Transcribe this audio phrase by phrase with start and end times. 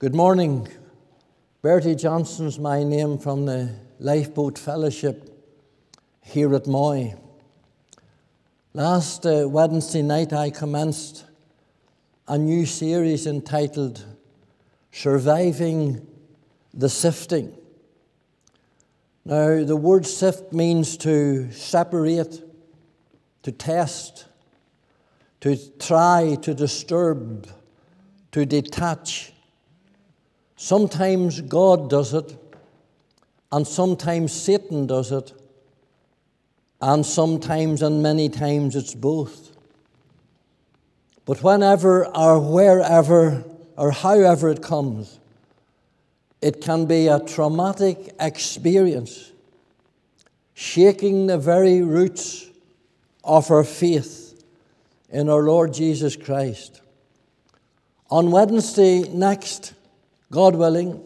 [0.00, 0.68] Good morning.
[1.60, 5.28] Bertie Johnson's my name from the Lifeboat Fellowship
[6.22, 7.16] here at Moy.
[8.74, 11.24] Last uh, Wednesday night, I commenced
[12.28, 14.04] a new series entitled
[14.92, 16.06] Surviving
[16.72, 17.58] the Sifting.
[19.24, 22.40] Now, the word sift means to separate,
[23.42, 24.26] to test,
[25.40, 27.48] to try, to disturb,
[28.30, 29.32] to detach
[30.60, 32.36] Sometimes God does it,
[33.52, 35.32] and sometimes Satan does it,
[36.80, 39.56] and sometimes and many times it's both.
[41.24, 43.44] But whenever or wherever
[43.76, 45.20] or however it comes,
[46.42, 49.30] it can be a traumatic experience,
[50.54, 52.48] shaking the very roots
[53.22, 54.42] of our faith
[55.08, 56.80] in our Lord Jesus Christ.
[58.10, 59.74] On Wednesday next,
[60.30, 61.02] God willing,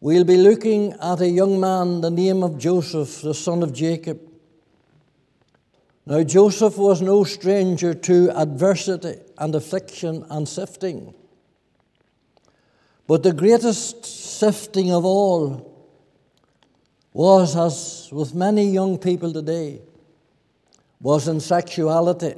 [0.00, 4.20] we'll be looking at a young man, the name of Joseph, the son of Jacob.
[6.06, 11.14] Now, Joseph was no stranger to adversity and affliction and sifting.
[13.08, 15.72] But the greatest sifting of all
[17.12, 19.80] was, as with many young people today,
[21.00, 22.34] was in sexuality.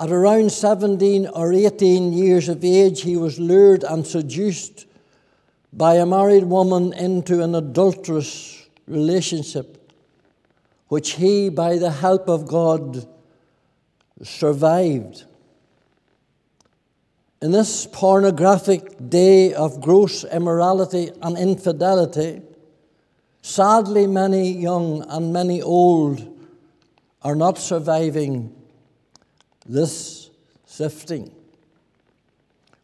[0.00, 4.86] At around 17 or 18 years of age, he was lured and seduced
[5.72, 9.92] by a married woman into an adulterous relationship,
[10.88, 13.06] which he, by the help of God,
[14.22, 15.24] survived.
[17.42, 22.40] In this pornographic day of gross immorality and infidelity,
[23.42, 26.38] sadly, many young and many old
[27.22, 28.54] are not surviving
[29.66, 30.30] this
[30.66, 31.32] sifting.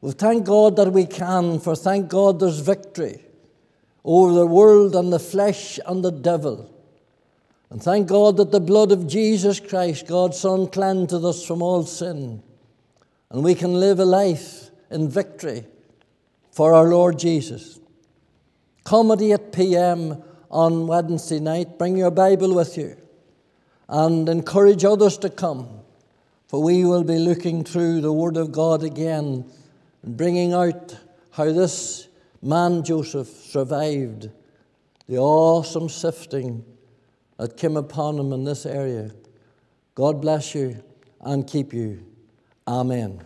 [0.00, 3.24] We thank God that we can, for thank God there's victory
[4.04, 6.72] over the world and the flesh and the devil.
[7.70, 11.84] And thank God that the blood of Jesus Christ, God's Son, cleansed us from all
[11.84, 12.42] sin.
[13.30, 15.64] And we can live a life in victory
[16.50, 17.78] for our Lord Jesus.
[18.84, 20.22] Come at 8 p.m.
[20.50, 21.76] on Wednesday night.
[21.76, 22.96] Bring your Bible with you
[23.88, 25.68] and encourage others to come.
[26.48, 29.44] For we will be looking through the Word of God again
[30.02, 30.96] and bringing out
[31.30, 32.08] how this
[32.40, 34.30] man Joseph survived
[35.06, 36.64] the awesome sifting
[37.36, 39.10] that came upon him in this area.
[39.94, 40.82] God bless you
[41.20, 42.04] and keep you.
[42.66, 43.22] Amen.